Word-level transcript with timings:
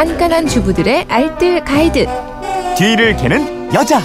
깐깐한 0.00 0.48
주부들의 0.48 1.04
알뜰 1.10 1.62
가이드. 1.62 2.06
뒤를 2.78 3.14
캐는 3.18 3.74
여자. 3.74 4.00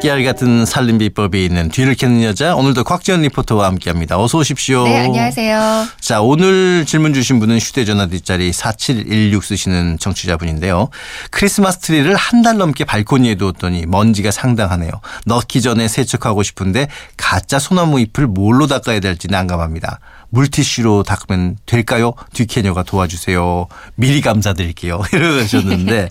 깨알 0.00 0.24
같은 0.24 0.64
살림 0.66 0.98
비법이 0.98 1.44
있는 1.44 1.68
뒤를 1.68 1.94
캐는 1.94 2.22
여자 2.22 2.54
오늘도 2.54 2.84
곽지연 2.84 3.22
리포터와 3.22 3.66
함께합니다. 3.66 4.18
어서 4.18 4.38
오십시오. 4.38 4.84
네, 4.84 4.98
안녕하세요. 5.00 5.86
자 6.00 6.20
오늘 6.22 6.84
질문 6.86 7.12
주신 7.12 7.40
분은 7.40 7.58
휴대전화 7.58 8.06
뒷자리 8.06 8.52
4716 8.52 9.42
쓰시는 9.44 9.98
청취자분인데요. 9.98 10.88
크리스마스 11.30 11.78
트리를 11.80 12.14
한 12.14 12.42
달 12.42 12.56
넘게 12.58 12.84
발코니에 12.84 13.34
두었더니 13.34 13.84
먼지가 13.86 14.30
상당하네요. 14.30 14.92
넣기 15.24 15.60
전에 15.60 15.88
세척하고 15.88 16.42
싶은데 16.42 16.88
가짜 17.16 17.58
소나무 17.58 17.98
잎을 18.00 18.26
뭘로 18.28 18.66
닦아야 18.66 19.00
될지 19.00 19.26
난감합니다. 19.28 19.98
물티슈로 20.30 21.02
닦으면 21.02 21.56
될까요? 21.66 22.12
뒤캐녀가 22.32 22.82
도와주세요. 22.82 23.66
미리 23.94 24.20
감사드릴게요. 24.20 25.02
이러셨는데 25.12 26.10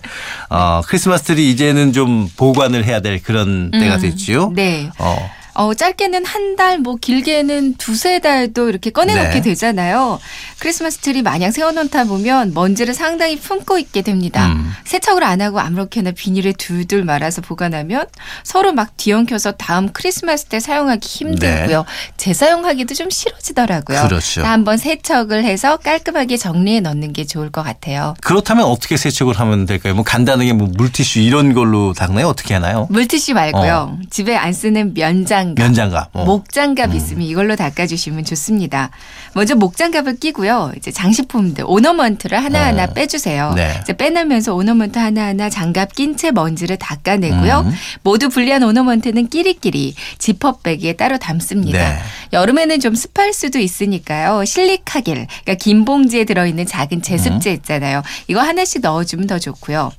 어, 0.50 0.80
크리스마스 0.86 1.24
트리 1.24 1.50
이제는 1.50 1.92
좀 1.92 2.28
보관을 2.36 2.84
해야 2.84 3.00
될 3.00 3.22
그런 3.22 3.70
때가 3.70 3.98
됐지요. 3.98 4.52
네. 4.54 4.90
어. 4.98 5.30
어, 5.56 5.72
짧게는 5.72 6.26
한 6.26 6.54
달, 6.56 6.78
뭐 6.78 6.96
길게는 6.96 7.76
두세 7.76 8.18
달도 8.18 8.68
이렇게 8.68 8.90
꺼내놓게 8.90 9.36
네. 9.36 9.40
되잖아요. 9.40 10.20
크리스마스 10.58 10.98
트리 10.98 11.22
마냥 11.22 11.50
세워놓다 11.50 12.04
보면 12.04 12.52
먼지를 12.54 12.92
상당히 12.92 13.38
품고 13.38 13.78
있게 13.78 14.02
됩니다. 14.02 14.46
음. 14.48 14.72
세척을 14.84 15.24
안 15.24 15.40
하고 15.40 15.58
아무렇게나 15.60 16.12
비닐에 16.12 16.52
둘둘 16.52 17.04
말아서 17.04 17.40
보관하면 17.40 18.06
서로 18.42 18.72
막 18.72 18.96
뒤엉켜서 18.96 19.52
다음 19.52 19.92
크리스마스 19.92 20.44
때 20.44 20.60
사용하기 20.60 21.08
힘들고요. 21.08 21.86
재사용하기도 22.16 22.94
좀 22.94 23.08
싫어지더라고요. 23.10 24.02
네. 24.02 24.08
그렇죠. 24.08 24.42
다 24.42 24.52
한번 24.52 24.76
세척을 24.76 25.44
해서 25.44 25.78
깔끔하게 25.78 26.36
정리해 26.36 26.80
넣는 26.80 27.12
게 27.14 27.24
좋을 27.24 27.50
것 27.50 27.62
같아요. 27.62 28.14
그렇다면 28.20 28.66
어떻게 28.66 28.96
세척을 28.96 29.38
하면 29.40 29.64
될까요? 29.64 29.94
뭐 29.94 30.04
간단하게 30.04 30.52
뭐 30.52 30.68
물티슈 30.76 31.20
이런 31.20 31.54
걸로 31.54 31.94
닦나요? 31.94 32.28
어떻게 32.28 32.52
하나요? 32.54 32.86
물티슈 32.90 33.32
말고요. 33.34 33.98
집에 34.10 34.36
안 34.36 34.52
쓰는 34.52 34.92
면장 34.94 35.45
갑. 35.54 35.62
면장갑. 35.62 36.10
어. 36.12 36.24
목장갑 36.24 36.94
있으면 36.94 37.22
이걸로 37.22 37.56
닦아주시면 37.56 38.24
좋습니다. 38.24 38.90
먼저 39.34 39.54
목장갑을 39.54 40.18
끼고요. 40.18 40.72
이제 40.76 40.90
장식품들 40.90 41.64
오너먼트를 41.66 42.42
하나하나 42.42 42.84
어. 42.84 42.86
빼주세요. 42.92 43.52
네. 43.54 43.78
이제 43.82 43.92
빼내면서 43.92 44.54
오너먼트 44.54 44.98
하나하나 44.98 45.48
장갑 45.50 45.94
낀 45.94 46.16
채 46.16 46.30
먼지를 46.30 46.76
닦아내고요. 46.78 47.64
음. 47.66 47.72
모두 48.02 48.28
분리한 48.28 48.62
오너먼트는 48.62 49.28
끼리끼리 49.28 49.94
지퍼백에 50.18 50.94
따로 50.94 51.18
담습니다. 51.18 51.78
네. 51.78 51.98
여름에는 52.32 52.80
좀 52.80 52.94
습할 52.94 53.32
수도 53.32 53.58
있으니까요. 53.58 54.44
실리카겔, 54.44 55.26
그러니까 55.26 55.54
긴 55.54 55.84
봉지에 55.84 56.24
들어있는 56.24 56.66
작은 56.66 57.02
제습제 57.02 57.52
있잖아요. 57.52 58.02
이거 58.28 58.40
하나씩 58.40 58.80
넣어주면 58.82 59.26
더 59.26 59.38
좋고요. 59.38 59.92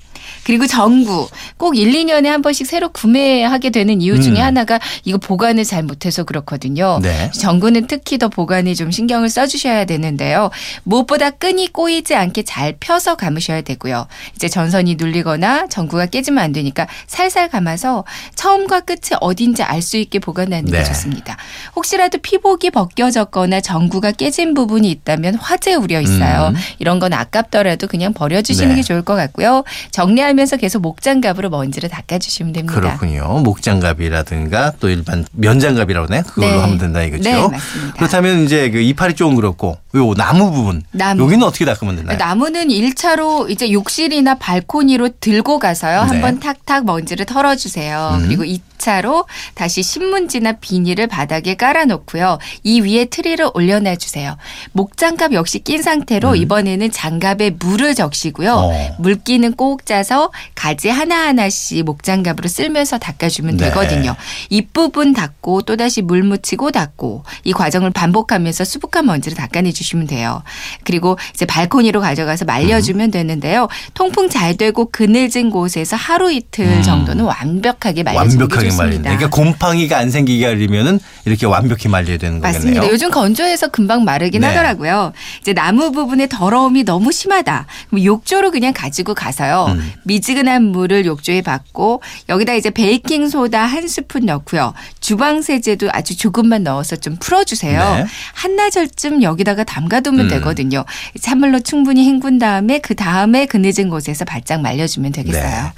그리고 0.43 0.67
전구 0.67 1.29
꼭 1.57 1.77
1, 1.77 1.91
2년에 1.91 2.27
한 2.27 2.41
번씩 2.41 2.67
새로 2.67 2.89
구매하게 2.89 3.69
되는 3.69 4.01
이유 4.01 4.21
중에 4.21 4.35
음. 4.35 4.43
하나가 4.43 4.79
이거 5.03 5.17
보관을 5.17 5.63
잘 5.63 5.83
못해서 5.83 6.23
그렇거든요. 6.23 6.99
네. 7.01 7.31
전구는 7.31 7.87
특히 7.87 8.17
더 8.17 8.29
보관에 8.29 8.73
좀 8.75 8.91
신경을 8.91 9.29
써주셔야 9.29 9.85
되는데요. 9.85 10.51
무엇보다 10.83 11.31
끈이 11.31 11.67
꼬이지 11.73 12.15
않게 12.15 12.43
잘 12.43 12.75
펴서 12.79 13.15
감으셔야 13.15 13.61
되고요. 13.61 14.07
이제 14.35 14.47
전선이 14.47 14.95
눌리거나 14.95 15.67
전구가 15.67 16.05
깨지면 16.07 16.43
안 16.43 16.51
되니까 16.51 16.87
살살 17.07 17.49
감아서 17.49 18.03
처음과 18.35 18.81
끝이 18.81 19.17
어딘지 19.21 19.63
알 19.63 19.77
수 19.81 19.97
있게 19.97 20.19
보관하는 20.19 20.65
네. 20.65 20.79
게 20.79 20.83
좋습니다. 20.83 21.37
혹시라도 21.75 22.17
피복이 22.17 22.71
벗겨졌거나 22.71 23.61
전구가 23.61 24.11
깨진 24.11 24.53
부분이 24.53 24.89
있다면 24.89 25.35
화재 25.35 25.75
우려 25.75 26.01
있어요. 26.01 26.49
음. 26.49 26.55
이런 26.79 26.99
건 26.99 27.13
아깝더라도 27.13 27.87
그냥 27.87 28.13
버려주시는 28.13 28.69
네. 28.69 28.75
게 28.77 28.81
좋을 28.81 29.03
것 29.03 29.15
같고요. 29.15 29.63
정 29.91 30.06
리하면서 30.15 30.57
계속 30.57 30.81
목장갑으로 30.81 31.49
먼지를 31.49 31.89
닦아주시면 31.89 32.53
됩니다. 32.53 32.79
그렇군요. 32.79 33.39
목장갑이라든가 33.43 34.73
또 34.79 34.89
일반 34.89 35.25
면장갑이라고 35.31 36.05
하나요? 36.07 36.23
그걸로 36.23 36.51
네. 36.51 36.57
하면 36.59 36.77
된다 36.77 37.01
이거죠. 37.01 37.29
네, 37.29 37.35
맞습니다. 37.47 37.93
그렇다면 37.97 38.43
이제 38.43 38.69
그 38.69 38.79
이파리 38.79 39.15
쪽은 39.15 39.35
그렇고 39.35 39.77
요 39.95 40.13
나무 40.15 40.51
부분 40.51 40.83
나무. 40.91 41.23
여기는 41.23 41.45
어떻게 41.45 41.65
닦으면 41.65 41.95
되나요? 41.95 42.17
나무는 42.17 42.67
1차로 42.67 43.49
이제 43.49 43.71
욕실이나 43.71 44.35
발코니로 44.35 45.09
들고 45.19 45.59
가서요. 45.59 46.03
네. 46.03 46.07
한번 46.07 46.39
탁탁 46.39 46.85
먼지를 46.85 47.25
털어주세요. 47.25 48.19
음. 48.21 48.25
그리고 48.27 48.43
2 48.43 48.59
차로 48.77 49.25
다시 49.55 49.83
신문지나 49.83 50.53
비닐을 50.53 51.07
바닥에 51.07 51.55
깔아놓고요. 51.55 52.39
이 52.63 52.81
위에 52.81 53.05
트리를 53.05 53.49
올려놔 53.53 53.95
주세요. 53.95 54.37
목장갑 54.73 55.33
역시 55.33 55.59
낀 55.59 55.81
상태로 55.81 56.35
이번에는 56.35 56.91
장갑에 56.91 57.51
물을 57.59 57.95
적시고요. 57.95 58.51
음. 58.51 58.57
어. 58.57 58.95
물기는 58.99 59.53
꼭 59.53 59.85
짜서 59.85 60.31
가지 60.55 60.89
하나하나씩 60.89 61.83
목장갑으로 61.85 62.47
쓸면서 62.47 62.97
닦아주면 62.97 63.57
네. 63.57 63.69
되거든요. 63.69 64.15
잎 64.49 64.67
부분 64.67 65.13
닦고 65.13 65.63
또다시 65.63 66.01
물 66.01 66.23
묻히고 66.23 66.71
닦고 66.71 67.23
이 67.43 67.53
과정을 67.53 67.91
반복하면서 67.91 68.65
수북한 68.65 69.05
먼지를 69.05 69.37
닦아내 69.37 69.71
주시면 69.71 70.07
돼요. 70.07 70.43
그리고 70.83 71.17
이제 71.33 71.45
발코니로 71.45 72.01
가져가서 72.01 72.45
말려주면 72.45 73.11
되는데요. 73.11 73.67
통풍 73.93 74.29
잘 74.29 74.55
되고 74.57 74.89
그늘진 74.89 75.49
곳에서 75.49 75.95
하루 75.95 76.31
이틀 76.31 76.65
음. 76.65 76.81
정도는 76.81 77.25
완벽하게 77.25 78.03
말려주는 78.03 78.41
완벽하게 78.41 78.66
게 78.69 78.75
말린다. 78.75 79.09
좋습니다. 79.09 79.17
그러니까 79.17 79.29
곰팡이가 79.29 79.97
안 79.97 80.09
생기게 80.11 80.45
하려면은 80.45 80.99
이렇게 81.25 81.45
완벽히 81.45 81.87
말려야 81.87 82.17
되는 82.17 82.39
맞습니다. 82.39 82.81
거겠네요. 82.81 82.91
요즘 82.91 83.11
건조해서 83.11 83.67
금방 83.69 84.03
마르긴 84.03 84.41
네. 84.41 84.47
하더라고요. 84.47 85.13
이제 85.41 85.53
나무 85.53 85.91
부분에 85.91 86.27
더러움이 86.27 86.83
너무 86.83 87.11
심하다. 87.11 87.65
그럼 87.89 88.03
욕조로 88.03 88.51
그냥 88.51 88.73
가지고 88.73 89.13
가서요. 89.13 89.67
음. 89.69 89.93
미지근한 90.03 90.63
물을 90.63 91.05
욕조에 91.05 91.41
받고 91.41 92.01
여기다 92.29 92.53
이제 92.53 92.69
베이킹 92.69 93.29
소다 93.29 93.65
한 93.65 93.87
스푼 93.87 94.25
넣고요. 94.25 94.73
주방 94.99 95.41
세제도 95.41 95.89
아주 95.91 96.17
조금만 96.17 96.63
넣어서 96.63 96.95
좀 96.95 97.15
풀어주세요. 97.19 97.79
네. 97.79 98.05
한나절쯤 98.33 99.23
여기다가 99.23 99.63
담가두면 99.63 100.25
음. 100.25 100.29
되거든요. 100.29 100.85
찬물로 101.21 101.59
충분히 101.61 102.07
헹군 102.07 102.39
다음에 102.39 102.79
그 102.79 102.95
다음에 102.95 103.45
그늘진 103.45 103.89
곳에서 103.89 104.25
바짝 104.25 104.61
말려주면 104.61 105.11
되겠어요. 105.11 105.43
네. 105.43 105.71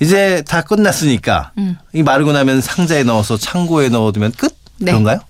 이제 0.00 0.42
다 0.48 0.62
끝났으니까 0.62 1.52
음. 1.58 1.76
이 1.92 2.02
마르고 2.02 2.32
나면 2.32 2.60
상자에 2.60 3.02
넣어서 3.04 3.36
창고에 3.36 3.88
넣어두면 3.90 4.32
끝 4.32 4.56
네. 4.78 4.92
그런가요? 4.92 5.20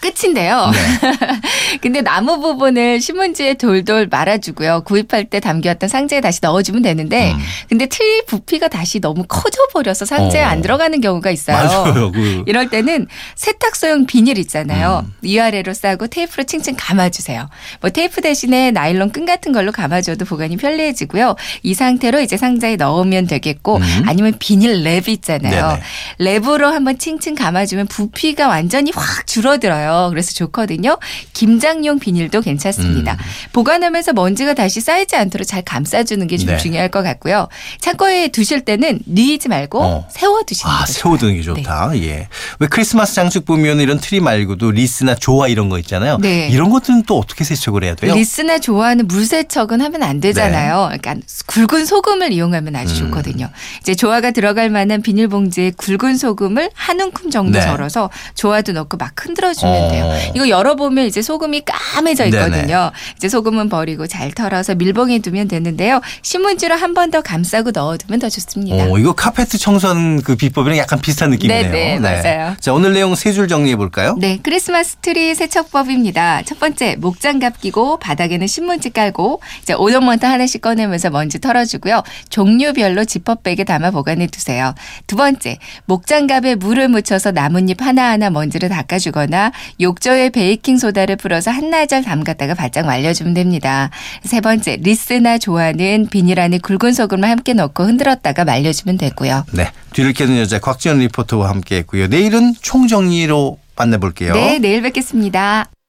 끝인데요. 0.00 0.70
네. 0.72 1.78
근데 1.80 2.02
나무 2.02 2.40
부분을 2.40 3.00
신문지에 3.00 3.54
돌돌 3.54 4.08
말아주고요. 4.10 4.82
구입할 4.84 5.26
때 5.26 5.40
담겨왔던 5.40 5.88
상자에 5.88 6.20
다시 6.20 6.40
넣어주면 6.42 6.82
되는데, 6.82 7.32
음. 7.32 7.38
근데 7.68 7.86
틀 7.86 8.24
부피가 8.26 8.68
다시 8.68 9.00
너무 9.00 9.24
커져 9.28 9.58
버려서 9.72 10.04
상자에 10.04 10.42
어. 10.42 10.46
안 10.46 10.62
들어가는 10.62 11.00
경우가 11.00 11.30
있어요. 11.30 11.56
맞아요. 11.56 12.12
그 12.12 12.44
이럴 12.46 12.70
때는 12.70 13.06
세탁소용 13.34 14.06
비닐 14.06 14.38
있잖아요. 14.38 15.04
음. 15.04 15.12
위아래로 15.22 15.74
싸고 15.74 16.06
테이프로 16.08 16.44
칭칭 16.44 16.74
감아주세요. 16.78 17.48
뭐 17.80 17.90
테이프 17.90 18.20
대신에 18.20 18.70
나일론 18.70 19.10
끈 19.10 19.26
같은 19.26 19.52
걸로 19.52 19.72
감아줘도 19.72 20.24
보관이 20.24 20.56
편리해지고요. 20.56 21.36
이 21.62 21.74
상태로 21.74 22.20
이제 22.20 22.36
상자에 22.36 22.76
넣으면 22.76 23.26
되겠고 23.26 23.76
음. 23.76 24.02
아니면 24.06 24.34
비닐 24.38 24.82
랩 24.82 25.08
있잖아요. 25.08 25.78
네네. 26.18 26.38
랩으로 26.38 26.70
한번 26.70 26.98
칭칭 26.98 27.34
감아주면 27.34 27.86
부피가 27.86 28.48
완전히 28.48 28.92
확 28.94 29.26
줄어들어요. 29.26 29.89
그래서 30.10 30.32
좋거든요. 30.32 30.98
김장용 31.32 31.98
비닐도 31.98 32.40
괜찮습니다. 32.40 33.12
음. 33.12 33.18
보관하면서 33.52 34.12
먼지가 34.12 34.54
다시 34.54 34.80
쌓이지 34.80 35.16
않도록 35.16 35.46
잘 35.46 35.62
감싸주는 35.62 36.26
게좀 36.26 36.46
네. 36.46 36.56
중요할 36.56 36.88
것 36.90 37.02
같고요. 37.02 37.48
창고에 37.80 38.28
두실 38.28 38.64
때는 38.64 39.00
뉘지 39.06 39.48
말고 39.48 39.82
어. 39.82 40.08
세워 40.10 40.42
두시는 40.42 40.72
아, 40.72 40.84
게 40.84 40.92
세워 40.92 41.16
두는 41.16 41.36
게 41.36 41.42
좋다. 41.42 41.90
예. 41.96 42.28
왜 42.58 42.66
크리스마스 42.68 43.14
장식 43.14 43.44
보면 43.44 43.80
이런 43.80 43.98
트리 43.98 44.20
말고도 44.20 44.70
리스나 44.70 45.14
조화 45.14 45.48
이런 45.48 45.68
거 45.68 45.78
있잖아요. 45.78 46.18
네. 46.18 46.48
이런 46.48 46.70
것들은 46.70 47.04
또 47.04 47.18
어떻게 47.18 47.44
세척을 47.44 47.84
해야 47.84 47.94
돼요? 47.94 48.14
리스나 48.14 48.58
조화는 48.58 49.06
물 49.06 49.24
세척은 49.24 49.80
하면 49.80 50.02
안 50.02 50.20
되잖아요. 50.20 50.90
그러니까 50.98 51.16
굵은 51.46 51.86
소금을 51.86 52.32
이용하면 52.32 52.76
아주 52.76 52.94
네. 52.94 53.00
음. 53.00 53.06
좋거든요. 53.06 53.50
이제 53.80 53.94
조화가 53.94 54.32
들어갈 54.32 54.70
만한 54.70 55.02
비닐봉지에 55.02 55.72
굵은 55.76 56.16
소금을 56.16 56.70
한 56.74 57.00
움큼 57.00 57.30
정도 57.30 57.58
네. 57.58 57.64
덜어서 57.64 58.10
조화도 58.34 58.72
넣고 58.72 58.96
막 58.96 59.12
흔들어 59.18 59.52
주면 59.54 59.79
어. 59.80 59.88
돼요. 59.90 60.10
이거 60.34 60.48
열어보면 60.48 61.06
이제 61.06 61.22
소금이 61.22 61.62
까매져 61.64 62.26
있거든요. 62.26 62.66
네네. 62.66 62.90
이제 63.16 63.28
소금은 63.28 63.68
버리고 63.68 64.06
잘 64.06 64.32
털어서 64.32 64.74
밀봉해 64.74 65.18
두면 65.20 65.48
되는데요. 65.48 66.00
신문지로 66.22 66.74
한 66.76 66.94
번 66.94 67.10
더 67.10 67.22
감싸고 67.22 67.70
넣어두면 67.72 68.20
더 68.20 68.28
좋습니다. 68.28 68.84
어, 68.84 68.98
이거 68.98 69.12
카페트 69.14 69.58
청소하는 69.58 70.22
그 70.22 70.36
비법이랑 70.36 70.76
약간 70.78 71.00
비슷한 71.00 71.30
느낌이네요. 71.30 71.72
네, 71.72 71.98
네, 71.98 71.98
맞아요. 71.98 72.54
자, 72.60 72.72
오늘 72.72 72.92
내용 72.92 73.14
세 73.16 73.32
줄 73.32 73.48
정리해 73.48 73.74
볼까요? 73.76 74.16
네, 74.18 74.38
크리스마스 74.42 74.96
트리 75.02 75.34
세척법입니다. 75.34 76.42
첫 76.44 76.58
번째, 76.60 76.96
목장갑 76.98 77.60
끼고 77.60 77.98
바닥에는 77.98 78.46
신문지 78.46 78.90
깔고 78.90 79.40
이제 79.62 79.72
오너먼트 79.72 80.26
하나씩 80.26 80.60
꺼내면서 80.60 81.10
먼지 81.10 81.40
털어주고요. 81.40 82.02
종류별로 82.28 83.04
지퍼백에 83.04 83.64
담아 83.64 83.90
보관해 83.92 84.26
두세요. 84.26 84.74
두 85.06 85.16
번째, 85.16 85.58
목장갑에 85.86 86.56
물을 86.56 86.88
묻혀서 86.88 87.32
나뭇잎 87.32 87.80
하나하나 87.82 88.30
먼지를 88.30 88.68
닦아주거나 88.68 89.52
욕조에 89.80 90.30
베이킹 90.30 90.78
소다를 90.78 91.16
풀어서 91.16 91.50
한나절 91.50 92.02
담갔다가 92.02 92.54
바짝 92.54 92.86
말려주면 92.86 93.34
됩니다. 93.34 93.90
세 94.24 94.40
번째, 94.40 94.76
리스나 94.80 95.38
좋아하는 95.38 96.08
비닐 96.10 96.40
안에 96.40 96.58
굵은 96.58 96.92
소금을 96.92 97.28
함께 97.28 97.54
넣고 97.54 97.84
흔들었다가 97.84 98.44
말려주면 98.44 98.98
되고요. 98.98 99.44
네. 99.52 99.70
뒤를 99.92 100.12
캐는 100.12 100.38
여자 100.38 100.58
곽지연 100.58 100.98
리포터와 100.98 101.48
함께 101.48 101.76
했고요. 101.76 102.06
내일은 102.08 102.54
총정리로 102.60 103.58
만나볼게요. 103.76 104.34
네, 104.34 104.58
내일 104.58 104.82
뵙겠습니다. 104.82 105.70